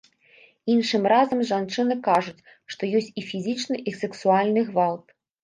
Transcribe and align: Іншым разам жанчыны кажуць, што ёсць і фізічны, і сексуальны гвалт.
Іншым 0.75 1.03
разам 1.13 1.39
жанчыны 1.49 1.97
кажуць, 2.07 2.41
што 2.73 2.91
ёсць 3.01 3.11
і 3.11 3.21
фізічны, 3.29 3.75
і 3.93 3.95
сексуальны 4.01 4.67
гвалт. 4.73 5.05